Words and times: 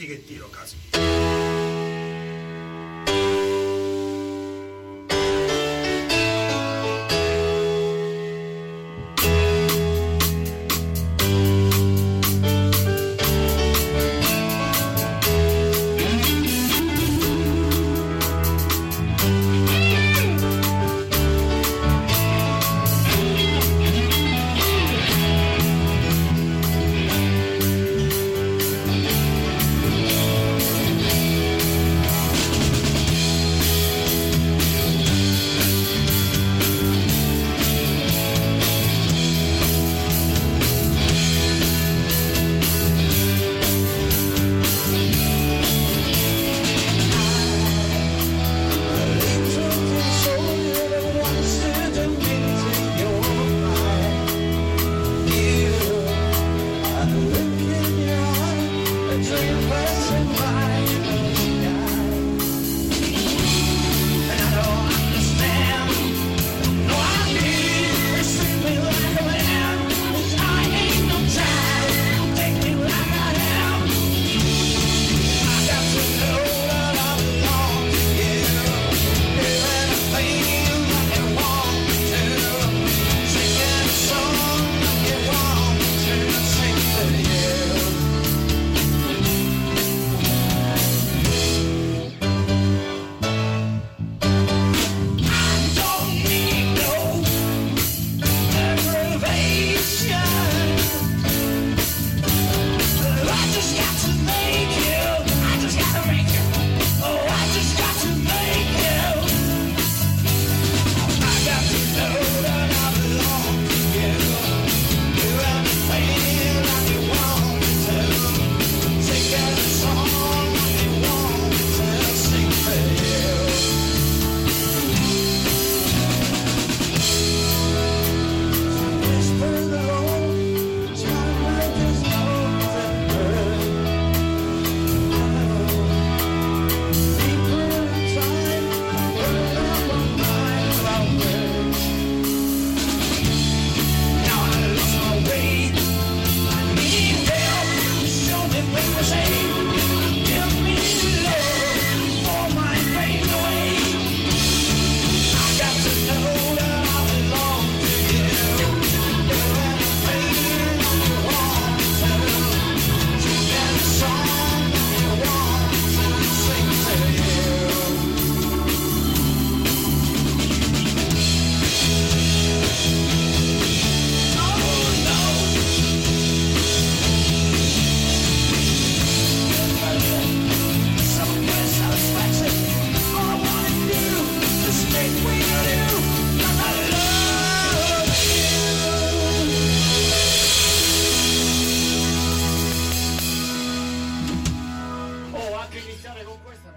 Che 0.00 0.24
tiro, 0.24 0.48
casi. 0.48 1.89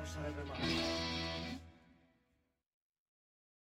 much 0.04 0.16
time 0.16 0.26
in 0.26 0.48
my 0.50 1.03